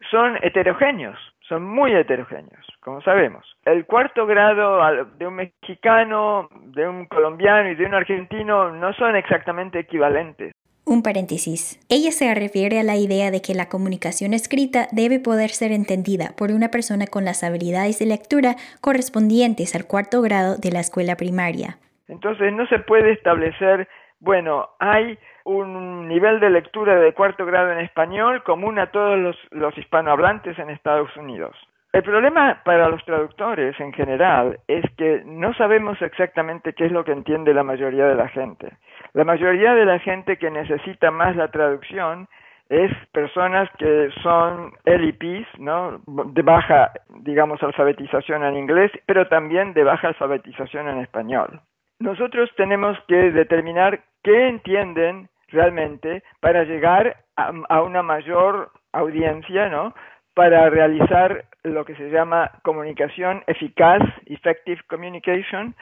son 0.09 0.37
heterogéneos, 0.41 1.19
son 1.41 1.63
muy 1.63 1.93
heterogéneos, 1.93 2.65
como 2.79 3.01
sabemos. 3.01 3.45
El 3.65 3.85
cuarto 3.85 4.25
grado 4.25 5.05
de 5.17 5.27
un 5.27 5.35
mexicano, 5.35 6.47
de 6.67 6.87
un 6.87 7.05
colombiano 7.07 7.69
y 7.69 7.75
de 7.75 7.85
un 7.85 7.95
argentino 7.95 8.71
no 8.71 8.93
son 8.93 9.17
exactamente 9.17 9.79
equivalentes. 9.79 10.54
Un 10.87 11.01
paréntesis. 11.01 11.81
Ella 11.89 12.11
se 12.11 12.31
refiere 12.35 12.79
a 12.79 12.83
la 12.83 12.95
idea 12.95 13.31
de 13.31 13.41
que 13.41 13.55
la 13.55 13.69
comunicación 13.69 14.35
escrita 14.35 14.85
debe 14.91 15.19
poder 15.19 15.49
ser 15.49 15.71
entendida 15.71 16.35
por 16.37 16.51
una 16.51 16.69
persona 16.69 17.07
con 17.07 17.25
las 17.25 17.43
habilidades 17.43 17.97
de 17.97 18.05
lectura 18.05 18.53
correspondientes 18.81 19.75
al 19.75 19.87
cuarto 19.87 20.21
grado 20.21 20.57
de 20.57 20.71
la 20.71 20.81
escuela 20.81 21.15
primaria. 21.15 21.79
Entonces 22.07 22.53
no 22.53 22.67
se 22.67 22.77
puede 22.77 23.13
establecer, 23.13 23.87
bueno, 24.19 24.69
hay 24.77 25.17
un 25.43 26.07
nivel 26.07 26.39
de 26.39 26.51
lectura 26.51 26.99
de 26.99 27.13
cuarto 27.13 27.47
grado 27.47 27.71
en 27.71 27.79
español 27.79 28.43
común 28.43 28.77
a 28.77 28.91
todos 28.91 29.17
los, 29.49 29.77
hispanohablantes 29.79 30.59
en 30.59 30.69
Estados 30.69 31.09
Unidos. 31.17 31.55
El 31.93 32.03
problema 32.03 32.61
para 32.63 32.89
los 32.89 33.03
traductores 33.05 33.79
en 33.79 33.91
general 33.93 34.59
es 34.67 34.83
que 34.97 35.23
no 35.25 35.53
sabemos 35.55 35.99
exactamente 36.01 36.73
qué 36.73 36.85
es 36.85 36.91
lo 36.91 37.03
que 37.05 37.13
entiende 37.13 37.53
la 37.55 37.63
mayoría 37.63 38.05
de 38.05 38.15
la 38.15 38.27
gente. 38.27 38.73
La 39.15 39.23
mayoría 39.23 39.73
de 39.73 39.85
la 39.85 39.97
gente 39.99 40.35
que 40.35 40.51
necesita 40.51 41.09
más 41.09 41.37
la 41.37 41.47
traducción 41.47 42.27
es 42.67 42.91
personas 43.13 43.69
que 43.77 44.09
son 44.21 44.73
LEPs, 44.83 45.47
¿no? 45.57 46.01
De 46.05 46.41
baja, 46.41 46.91
digamos, 47.21 47.63
alfabetización 47.63 48.43
en 48.43 48.57
inglés, 48.57 48.91
pero 49.05 49.29
también 49.29 49.73
de 49.73 49.85
baja 49.85 50.09
alfabetización 50.09 50.89
en 50.89 50.99
español. 50.99 51.61
Nosotros 51.97 52.49
tenemos 52.57 52.97
que 53.07 53.31
determinar 53.31 54.01
qué 54.21 54.49
entienden 54.49 55.29
realmente 55.47 56.21
para 56.41 56.65
llegar 56.65 57.15
a, 57.37 57.53
a 57.69 57.83
una 57.83 58.03
mayor 58.03 58.69
audiencia, 58.91 59.69
¿no? 59.69 59.95
Para 60.33 60.69
realizar 60.69 61.45
lo 61.63 61.85
que 61.85 61.95
se 61.95 62.09
llama 62.09 62.51
comunicación 62.63 63.45
eficaz, 63.47 64.01
effective 64.25 64.81
communication, 64.89 65.73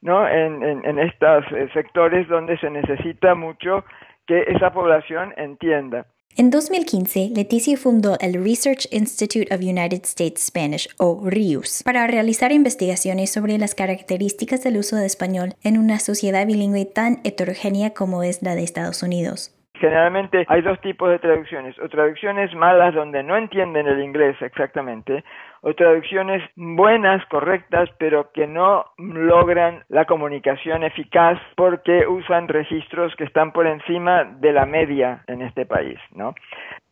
¿no? 0.00 0.28
En, 0.28 0.62
en, 0.62 0.84
en 0.84 0.98
estos 0.98 1.44
eh, 1.52 1.68
sectores 1.72 2.28
donde 2.28 2.58
se 2.58 2.70
necesita 2.70 3.34
mucho 3.34 3.84
que 4.26 4.42
esa 4.48 4.72
población 4.72 5.32
entienda. 5.36 6.06
En 6.36 6.50
2015, 6.50 7.30
Leticia 7.34 7.76
fundó 7.76 8.16
el 8.20 8.34
Research 8.34 8.86
Institute 8.92 9.52
of 9.52 9.60
United 9.60 10.02
States 10.04 10.46
Spanish, 10.46 10.88
o 10.98 11.28
RIUS, 11.28 11.82
para 11.82 12.06
realizar 12.06 12.52
investigaciones 12.52 13.32
sobre 13.32 13.58
las 13.58 13.74
características 13.74 14.62
del 14.62 14.76
uso 14.76 14.94
de 14.94 15.06
español 15.06 15.54
en 15.64 15.78
una 15.78 15.98
sociedad 15.98 16.46
bilingüe 16.46 16.84
tan 16.84 17.18
heterogénea 17.24 17.90
como 17.90 18.22
es 18.22 18.40
la 18.42 18.54
de 18.54 18.62
Estados 18.62 19.02
Unidos. 19.02 19.57
Generalmente 19.78 20.44
hay 20.48 20.62
dos 20.62 20.80
tipos 20.80 21.10
de 21.10 21.18
traducciones, 21.18 21.78
o 21.78 21.88
traducciones 21.88 22.54
malas 22.54 22.94
donde 22.94 23.22
no 23.22 23.36
entienden 23.36 23.86
el 23.86 24.02
inglés 24.02 24.36
exactamente, 24.40 25.24
o 25.60 25.74
traducciones 25.74 26.42
buenas, 26.56 27.24
correctas, 27.26 27.88
pero 27.98 28.30
que 28.32 28.46
no 28.46 28.86
logran 28.98 29.84
la 29.88 30.04
comunicación 30.04 30.82
eficaz 30.82 31.38
porque 31.56 32.06
usan 32.06 32.48
registros 32.48 33.14
que 33.16 33.24
están 33.24 33.52
por 33.52 33.66
encima 33.66 34.24
de 34.24 34.52
la 34.52 34.66
media 34.66 35.22
en 35.26 35.42
este 35.42 35.66
país, 35.66 35.98
¿no? 36.12 36.34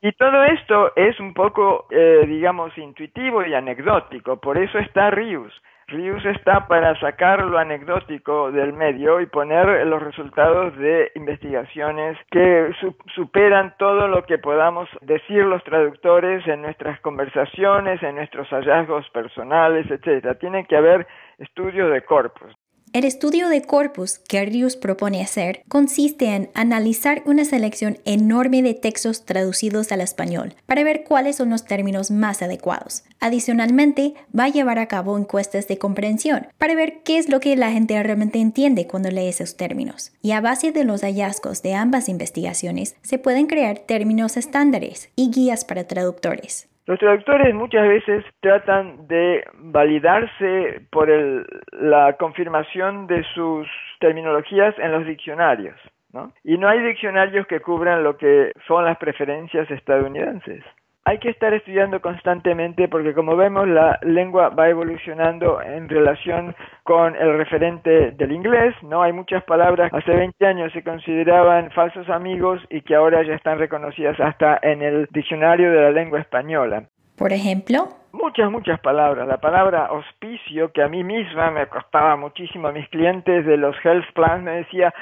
Y 0.00 0.12
todo 0.12 0.44
esto 0.44 0.92
es 0.94 1.18
un 1.18 1.34
poco, 1.34 1.86
eh, 1.90 2.24
digamos, 2.26 2.76
intuitivo 2.78 3.44
y 3.44 3.54
anecdótico, 3.54 4.40
por 4.40 4.58
eso 4.58 4.78
está 4.78 5.10
Rius. 5.10 5.52
Rius 5.88 6.24
está 6.24 6.66
para 6.66 6.98
sacar 6.98 7.44
lo 7.44 7.58
anecdótico 7.58 8.50
del 8.50 8.72
medio 8.72 9.20
y 9.20 9.26
poner 9.26 9.86
los 9.86 10.02
resultados 10.02 10.76
de 10.76 11.12
investigaciones 11.14 12.18
que 12.32 12.72
superan 13.14 13.72
todo 13.78 14.08
lo 14.08 14.24
que 14.26 14.38
podamos 14.38 14.88
decir 15.02 15.44
los 15.44 15.62
traductores 15.62 16.44
en 16.48 16.62
nuestras 16.62 16.98
conversaciones, 17.02 18.02
en 18.02 18.16
nuestros 18.16 18.48
hallazgos 18.48 19.08
personales, 19.10 19.88
etcétera. 19.88 20.34
Tiene 20.34 20.66
que 20.66 20.76
haber 20.76 21.06
estudios 21.38 21.92
de 21.92 22.02
corpus. 22.02 22.52
El 22.96 23.04
estudio 23.04 23.50
de 23.50 23.60
corpus 23.60 24.20
que 24.20 24.42
Rius 24.46 24.74
propone 24.74 25.20
hacer 25.20 25.62
consiste 25.68 26.34
en 26.34 26.48
analizar 26.54 27.22
una 27.26 27.44
selección 27.44 27.98
enorme 28.06 28.62
de 28.62 28.72
textos 28.72 29.26
traducidos 29.26 29.92
al 29.92 30.00
español 30.00 30.54
para 30.64 30.82
ver 30.82 31.04
cuáles 31.04 31.36
son 31.36 31.50
los 31.50 31.66
términos 31.66 32.10
más 32.10 32.40
adecuados. 32.40 33.04
Adicionalmente, 33.20 34.14
va 34.34 34.44
a 34.44 34.48
llevar 34.48 34.78
a 34.78 34.88
cabo 34.88 35.18
encuestas 35.18 35.68
de 35.68 35.76
comprensión 35.76 36.46
para 36.56 36.74
ver 36.74 37.02
qué 37.04 37.18
es 37.18 37.28
lo 37.28 37.38
que 37.38 37.54
la 37.54 37.70
gente 37.70 38.02
realmente 38.02 38.38
entiende 38.38 38.86
cuando 38.86 39.10
lee 39.10 39.28
esos 39.28 39.58
términos. 39.58 40.12
Y 40.22 40.30
a 40.30 40.40
base 40.40 40.72
de 40.72 40.84
los 40.84 41.02
hallazgos 41.02 41.60
de 41.60 41.74
ambas 41.74 42.08
investigaciones, 42.08 42.96
se 43.02 43.18
pueden 43.18 43.46
crear 43.46 43.78
términos 43.78 44.38
estándares 44.38 45.10
y 45.16 45.30
guías 45.30 45.66
para 45.66 45.86
traductores. 45.86 46.66
Los 46.86 47.00
traductores 47.00 47.52
muchas 47.52 47.88
veces 47.88 48.24
tratan 48.40 49.08
de 49.08 49.44
validarse 49.54 50.82
por 50.92 51.10
el, 51.10 51.44
la 51.72 52.16
confirmación 52.16 53.08
de 53.08 53.24
sus 53.34 53.66
terminologías 53.98 54.78
en 54.78 54.92
los 54.92 55.04
diccionarios, 55.04 55.76
¿no? 56.12 56.32
Y 56.44 56.58
no 56.58 56.68
hay 56.68 56.80
diccionarios 56.80 57.46
que 57.48 57.60
cubran 57.60 58.04
lo 58.04 58.16
que 58.16 58.52
son 58.68 58.84
las 58.84 58.98
preferencias 58.98 59.68
estadounidenses 59.70 60.62
hay 61.06 61.18
que 61.18 61.30
estar 61.30 61.54
estudiando 61.54 62.00
constantemente 62.02 62.88
porque 62.88 63.14
como 63.14 63.36
vemos 63.36 63.68
la 63.68 63.96
lengua 64.02 64.48
va 64.48 64.68
evolucionando 64.68 65.62
en 65.62 65.88
relación 65.88 66.56
con 66.82 67.14
el 67.14 67.38
referente 67.38 68.10
del 68.10 68.32
inglés, 68.32 68.74
¿no? 68.82 69.04
Hay 69.04 69.12
muchas 69.12 69.44
palabras 69.44 69.92
hace 69.94 70.10
20 70.10 70.44
años 70.44 70.72
se 70.72 70.82
consideraban 70.82 71.70
falsos 71.70 72.10
amigos 72.10 72.60
y 72.70 72.80
que 72.80 72.96
ahora 72.96 73.22
ya 73.22 73.34
están 73.34 73.60
reconocidas 73.60 74.18
hasta 74.18 74.58
en 74.60 74.82
el 74.82 75.06
diccionario 75.12 75.70
de 75.70 75.80
la 75.80 75.90
lengua 75.92 76.18
española. 76.18 76.88
Por 77.16 77.32
ejemplo, 77.32 77.86
muchas, 78.10 78.50
muchas 78.50 78.80
palabras. 78.80 79.28
La 79.28 79.38
palabra 79.38 79.92
hospicio, 79.92 80.72
que 80.72 80.82
a 80.82 80.88
mí 80.88 81.04
misma 81.04 81.52
me 81.52 81.68
costaba 81.68 82.16
muchísimo 82.16 82.66
a 82.66 82.72
mis 82.72 82.88
clientes 82.88 83.46
de 83.46 83.56
los 83.56 83.76
health 83.84 84.06
plans, 84.12 84.42
me 84.42 84.56
decía, 84.56 84.92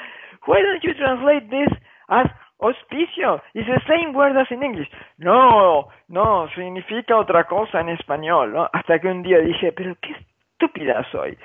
why 0.45 0.61
don't 0.61 0.83
you 0.83 0.93
translate 0.93 1.47
this 1.49 1.75
as 2.09 2.27
Hospicio. 2.57 3.41
It's 3.53 3.67
the 3.67 3.81
same 3.87 4.13
word 4.13 4.37
as 4.37 4.49
in. 4.49 4.87
No, 5.17 5.89
no, 6.07 6.47
significa 6.55 7.17
otra 7.17 7.45
cosa 7.45 7.81
en 7.81 7.89
español, 7.89 8.53
¿no? 8.53 8.69
Hasta 8.71 8.99
que 8.99 9.07
un 9.07 9.23
día 9.23 9.39
dije, 9.39 9.71
pero 9.71 9.95
qué 10.01 10.13
estúpida 10.13 11.05
soy. 11.11 11.37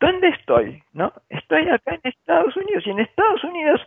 ¿Dónde 0.00 0.28
estoy? 0.28 0.82
¿No? 0.92 1.12
Estoy 1.28 1.68
acá 1.68 1.94
en 1.94 2.00
Estados 2.04 2.56
Unidos 2.56 2.86
y 2.86 2.90
en 2.90 3.00
Estados 3.00 3.42
Unidos 3.44 3.80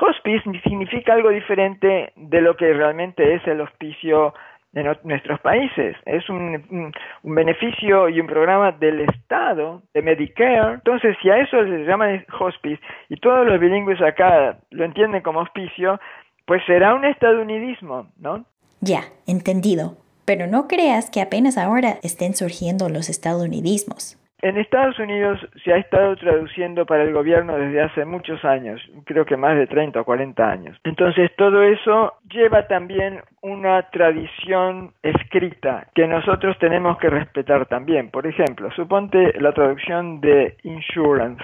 hospice 0.00 0.60
significa 0.62 1.14
algo 1.14 1.30
diferente 1.30 2.12
de 2.16 2.40
lo 2.40 2.56
que 2.56 2.72
realmente 2.72 3.34
es 3.34 3.46
el 3.46 3.60
hospicio 3.60 4.34
en 4.76 4.94
nuestros 5.04 5.40
países. 5.40 5.96
Es 6.04 6.28
un, 6.28 6.92
un, 7.22 7.34
beneficio 7.34 8.10
y 8.10 8.20
un 8.20 8.26
programa 8.26 8.72
del 8.72 9.00
Estado, 9.00 9.82
de 9.94 10.02
Medicare. 10.02 10.74
Entonces, 10.74 11.16
si 11.22 11.30
a 11.30 11.38
eso 11.38 11.64
se 11.64 11.84
llama 11.84 12.22
hospice 12.38 12.80
y 13.08 13.16
todos 13.16 13.46
los 13.46 13.58
bilingües 13.58 14.02
acá 14.02 14.58
lo 14.70 14.84
entienden 14.84 15.22
como 15.22 15.40
hospicio, 15.40 15.98
pues 16.44 16.62
será 16.66 16.94
un 16.94 17.06
estadounidismo, 17.06 18.08
¿no? 18.18 18.44
Ya, 18.82 19.00
entendido. 19.26 19.96
Pero 20.26 20.46
no 20.46 20.68
creas 20.68 21.10
que 21.10 21.22
apenas 21.22 21.56
ahora 21.56 21.96
estén 22.02 22.34
surgiendo 22.34 22.90
los 22.90 23.08
estadounidismos. 23.08 24.18
En 24.42 24.58
Estados 24.58 24.98
Unidos 24.98 25.40
se 25.64 25.72
ha 25.72 25.78
estado 25.78 26.14
traduciendo 26.16 26.84
para 26.84 27.04
el 27.04 27.12
gobierno 27.12 27.56
desde 27.56 27.80
hace 27.80 28.04
muchos 28.04 28.44
años, 28.44 28.80
creo 29.04 29.24
que 29.24 29.36
más 29.36 29.56
de 29.56 29.66
30 29.66 30.00
o 30.00 30.04
40 30.04 30.50
años. 30.50 30.78
Entonces 30.84 31.30
todo 31.36 31.62
eso 31.62 32.14
lleva 32.28 32.66
también 32.66 33.22
una 33.40 33.82
tradición 33.90 34.92
escrita 35.02 35.86
que 35.94 36.06
nosotros 36.06 36.58
tenemos 36.58 36.98
que 36.98 37.08
respetar 37.08 37.66
también. 37.66 38.10
Por 38.10 38.26
ejemplo, 38.26 38.70
suponte 38.72 39.40
la 39.40 39.52
traducción 39.52 40.20
de 40.20 40.56
insurance 40.64 41.42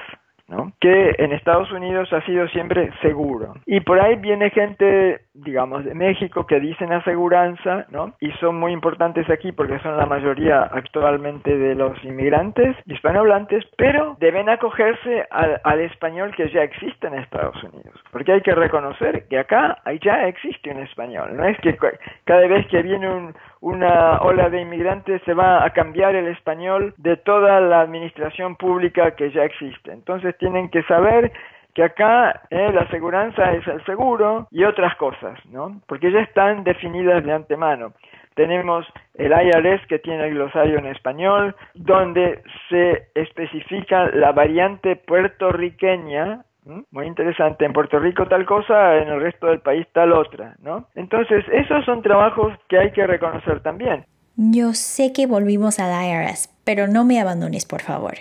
que 0.80 1.14
en 1.18 1.32
Estados 1.32 1.70
Unidos 1.72 2.12
ha 2.12 2.24
sido 2.26 2.48
siempre 2.48 2.90
seguro. 3.00 3.54
Y 3.66 3.80
por 3.80 4.00
ahí 4.00 4.16
viene 4.16 4.50
gente, 4.50 5.20
digamos, 5.34 5.84
de 5.84 5.94
México 5.94 6.46
que 6.46 6.60
dicen 6.60 6.92
aseguranza, 6.92 7.86
¿no? 7.90 8.14
Y 8.20 8.30
son 8.32 8.58
muy 8.58 8.72
importantes 8.72 9.28
aquí 9.30 9.52
porque 9.52 9.78
son 9.80 9.96
la 9.96 10.06
mayoría 10.06 10.62
actualmente 10.62 11.56
de 11.56 11.74
los 11.74 12.02
inmigrantes 12.04 12.76
hispanohablantes, 12.86 13.64
pero 13.76 14.16
deben 14.20 14.48
acogerse 14.48 15.26
al, 15.30 15.60
al 15.64 15.80
español 15.80 16.34
que 16.36 16.48
ya 16.50 16.62
existe 16.62 17.06
en 17.06 17.14
Estados 17.14 17.62
Unidos. 17.62 17.94
Porque 18.10 18.32
hay 18.32 18.40
que 18.42 18.54
reconocer 18.54 19.26
que 19.28 19.38
acá 19.38 19.78
ya 20.02 20.26
existe 20.26 20.70
un 20.70 20.80
español. 20.80 21.36
No 21.36 21.44
es 21.44 21.58
que 21.60 21.76
cada 22.24 22.46
vez 22.46 22.66
que 22.68 22.82
viene 22.82 23.08
un, 23.08 23.34
una 23.62 24.18
ola 24.22 24.50
de 24.50 24.60
inmigrantes 24.60 25.22
se 25.24 25.34
va 25.34 25.64
a 25.64 25.70
cambiar 25.70 26.16
el 26.16 26.26
español 26.26 26.94
de 26.98 27.16
toda 27.16 27.60
la 27.60 27.80
administración 27.80 28.56
pública 28.56 29.14
que 29.14 29.30
ya 29.30 29.44
existe. 29.44 29.92
Entonces 29.92 30.36
tienen 30.38 30.68
que 30.68 30.82
saber 30.82 31.32
que 31.72 31.84
acá 31.84 32.42
eh, 32.50 32.70
la 32.74 32.82
aseguranza 32.82 33.52
es 33.52 33.66
el 33.68 33.82
seguro 33.84 34.48
y 34.50 34.64
otras 34.64 34.96
cosas, 34.96 35.38
¿no? 35.46 35.80
Porque 35.86 36.10
ya 36.10 36.20
están 36.20 36.64
definidas 36.64 37.24
de 37.24 37.32
antemano. 37.32 37.92
Tenemos 38.34 38.84
el 39.14 39.30
IRS 39.30 39.86
que 39.86 40.00
tiene 40.00 40.26
el 40.26 40.34
glosario 40.34 40.78
en 40.78 40.86
español, 40.86 41.54
donde 41.74 42.42
se 42.68 43.10
especifica 43.14 44.06
la 44.06 44.32
variante 44.32 44.96
puertorriqueña 44.96 46.44
¿Mm? 46.64 46.80
Muy 46.90 47.06
interesante. 47.06 47.64
En 47.64 47.72
Puerto 47.72 47.98
Rico 47.98 48.26
tal 48.26 48.46
cosa, 48.46 48.96
en 48.98 49.08
el 49.08 49.20
resto 49.20 49.46
del 49.46 49.60
país 49.60 49.86
tal 49.92 50.12
otra, 50.12 50.56
¿no? 50.62 50.88
Entonces, 50.94 51.44
esos 51.52 51.84
son 51.84 52.02
trabajos 52.02 52.52
que 52.68 52.78
hay 52.78 52.92
que 52.92 53.06
reconocer 53.06 53.60
también. 53.60 54.04
Yo 54.36 54.72
sé 54.72 55.12
que 55.12 55.26
volvimos 55.26 55.78
al 55.78 55.92
IRS, 55.92 56.48
pero 56.64 56.86
no 56.86 57.04
me 57.04 57.20
abandones, 57.20 57.66
por 57.66 57.82
favor. 57.82 58.14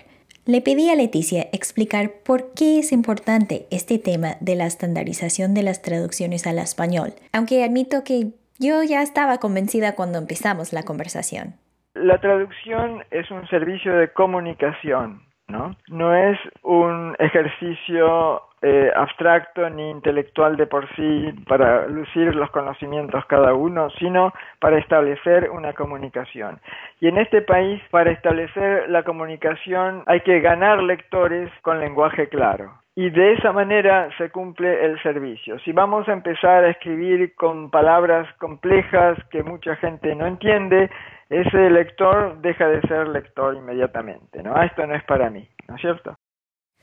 Le 0.46 0.60
pedí 0.62 0.90
a 0.90 0.96
Leticia 0.96 1.44
explicar 1.54 2.10
por 2.26 2.54
qué 2.54 2.80
es 2.80 2.92
importante 2.92 3.68
este 3.70 4.00
tema 4.00 4.36
de 4.42 4.56
la 4.56 4.66
estandarización 4.66 5.54
de 5.54 5.64
las 5.64 5.82
traducciones 5.82 6.48
al 6.48 6.58
español, 6.58 7.14
aunque 7.32 7.64
admito 7.64 8.04
que 8.04 8.34
yo 8.60 8.84
ya 8.84 9.02
estaba 9.02 9.38
convencida 9.38 9.96
cuando 9.96 10.18
empezamos 10.18 10.74
la 10.74 10.84
conversación. 10.84 11.54
La 11.94 12.20
traducción 12.20 13.04
es 13.12 13.30
un 13.30 13.48
servicio 13.48 13.94
de 13.96 14.12
comunicación 14.12 15.22
¿no? 15.51 15.75
No 15.89 16.15
es 16.15 16.39
un 16.63 17.15
ejercicio 17.20 18.41
eh, 18.63 18.91
abstracto 18.96 19.67
ni 19.72 19.89
intelectual 19.89 20.55
de 20.55 20.67
por 20.67 20.88
sí 20.96 21.34
para 21.48 21.88
lucir 21.88 22.36
los 22.36 22.51
conocimientos 22.51 23.25
cada 23.25 23.55
uno, 23.55 23.89
sino 23.98 24.34
para 24.60 24.77
establecer 24.77 25.50
una 25.50 25.74
comunicación. 25.74 26.60
Y 27.00 27.08
en 27.08 27.17
este 27.17 27.41
país, 27.41 27.81
para 27.89 28.12
establecer 28.12 28.88
la 28.89 29.01
comunicación, 29.01 30.03
hay 30.05 30.22
que 30.22 30.41
ganar 30.41 30.84
lectores 30.84 31.50
con 31.63 31.79
lenguaje 31.79 32.29
claro. 32.29 32.74
y 32.96 33.10
de 33.10 33.34
esa 33.34 33.51
manera 33.51 34.10
se 34.20 34.29
cumple 34.29 34.86
el 34.86 35.01
servicio. 35.01 35.58
Si 35.60 35.72
vamos 35.72 36.08
a 36.08 36.13
empezar 36.13 36.63
a 36.63 36.70
escribir 36.70 37.34
con 37.34 37.72
palabras 37.72 38.31
complejas 38.38 39.17
que 39.31 39.41
mucha 39.41 39.75
gente 39.77 40.13
no 40.13 40.27
entiende, 40.27 40.91
ese 41.32 41.70
lector 41.70 42.42
deja 42.42 42.68
de 42.68 42.82
ser 42.82 43.08
lector 43.08 43.56
inmediatamente, 43.56 44.44
¿no? 44.44 44.54
Ah, 44.56 44.66
esto 44.66 44.86
no 44.86 44.96
es 44.96 45.04
para 45.06 45.30
mí, 45.30 45.48
¿no 45.68 45.76
es 45.76 45.82
cierto? 45.82 46.16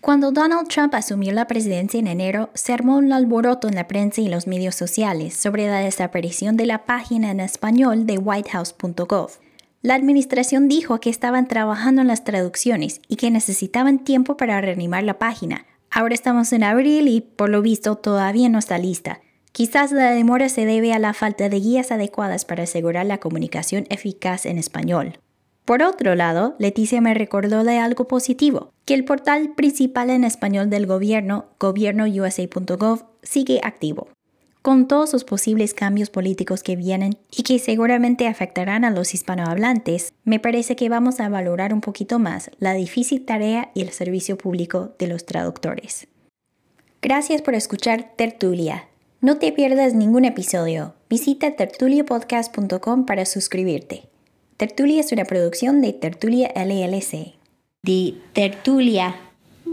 Cuando 0.01 0.31
Donald 0.31 0.69
Trump 0.69 0.95
asumió 0.95 1.33
la 1.33 1.47
presidencia 1.47 1.99
en 1.99 2.07
enero, 2.07 2.51
se 2.55 2.73
armó 2.73 2.97
un 2.97 3.13
alboroto 3.13 3.69
en 3.69 3.75
la 3.75 3.89
prensa 3.89 4.21
y 4.21 4.29
los 4.29 4.47
medios 4.47 4.75
sociales 4.75 5.35
sobre 5.35 5.67
la 5.67 5.81
desaparición 5.81 6.57
de 6.57 6.67
la 6.67 6.85
página 6.85 7.31
en 7.31 7.41
español 7.41 8.07
de 8.07 8.17
whitehouse.gov. 8.17 9.33
La 9.83 9.95
administración 9.95 10.69
dijo 10.69 10.99
que 10.99 11.11
estaban 11.11 11.47
trabajando 11.47 12.01
en 12.01 12.09
las 12.09 12.25
traducciones 12.25 13.03
y 13.09 13.17
que 13.17 13.31
necesitaban 13.31 13.99
tiempo 13.99 14.37
para 14.37 14.61
reanimar 14.61 15.03
la 15.03 15.19
página. 15.19 15.67
Ahora 15.91 16.15
estamos 16.15 16.53
en 16.53 16.65
abril 16.65 17.09
y 17.09 17.21
por 17.21 17.49
lo 17.49 17.61
visto 17.61 17.97
todavía 17.97 18.49
no 18.49 18.59
está 18.59 18.79
lista. 18.79 19.21
Quizás 19.59 19.91
la 19.91 20.13
demora 20.13 20.49
se 20.49 20.67
debe 20.67 20.93
a 20.93 21.01
la 21.01 21.13
falta 21.13 21.49
de 21.49 21.59
guías 21.59 21.91
adecuadas 21.91 22.45
para 22.45 22.63
asegurar 22.63 23.07
la 23.07 23.19
comunicación 23.19 23.87
eficaz 23.91 24.47
en 24.47 24.57
español. 24.57 25.19
Por 25.65 25.83
otro 25.83 26.15
lado, 26.15 26.55
Leticia 26.61 27.01
me 27.01 27.13
recordó 27.13 27.65
de 27.65 27.79
algo 27.79 28.07
positivo, 28.07 28.71
que 28.85 28.95
el 28.95 29.05
portal 29.05 29.55
principal 29.57 30.11
en 30.11 30.23
español 30.23 30.71
del 30.71 30.87
gobierno, 30.87 31.47
gobiernousa.gov, 31.59 33.03
sigue 33.25 33.59
activo. 33.65 34.07
Con 34.63 34.87
todos 34.87 35.13
los 35.13 35.25
posibles 35.25 35.75
cambios 35.75 36.11
políticos 36.11 36.63
que 36.63 36.77
vienen 36.77 37.19
y 37.37 37.43
que 37.43 37.59
seguramente 37.59 38.29
afectarán 38.29 38.85
a 38.85 38.91
los 38.91 39.13
hispanohablantes, 39.13 40.13
me 40.23 40.39
parece 40.39 40.77
que 40.77 40.89
vamos 40.89 41.19
a 41.19 41.29
valorar 41.29 41.75
un 41.75 41.81
poquito 41.81 42.21
más 42.21 42.53
la 42.61 42.75
difícil 42.75 43.25
tarea 43.25 43.73
y 43.75 43.83
el 43.83 43.91
servicio 43.91 44.39
público 44.39 44.95
de 45.01 45.09
los 45.09 45.27
traductores. 45.27 46.07
Gracias 47.03 47.43
por 47.43 47.57
escuchar 47.57 48.13
Tertulia, 48.15 48.89
no 49.21 49.39
te 49.39 49.53
pierdas 49.53 49.95
ningún 49.95 50.25
episodio. 50.25 50.95
Visita 51.11 51.57
tertuliapodcast.com 51.57 53.05
para 53.05 53.25
suscribirte. 53.25 54.05
Tertulia 54.57 55.01
es 55.01 55.11
una 55.11 55.25
producción 55.25 55.81
de 55.81 55.93
Tertulia 55.93 56.53
LLC. 56.55 57.35
De 57.83 58.15
Tertulia. 58.33 59.17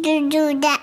Tertulia. 0.01 0.79